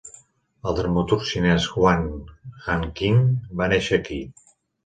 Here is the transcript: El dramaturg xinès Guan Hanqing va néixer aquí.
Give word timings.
El 0.69 0.77
dramaturg 0.79 1.27
xinès 1.33 1.67
Guan 1.75 2.09
Hanqing 2.63 3.21
va 3.61 3.69
néixer 3.75 4.01
aquí. 4.03 4.19